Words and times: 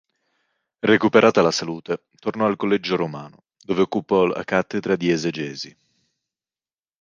Recuperata 0.81 1.43
la 1.43 1.51
salute, 1.51 2.05
tornò 2.17 2.47
al 2.47 2.55
Collegio 2.55 2.95
Romano, 2.95 3.43
dove 3.61 3.81
occupò 3.83 4.25
la 4.25 4.43
cattedra 4.43 4.95
di 4.95 5.11
esegesi. 5.11 5.77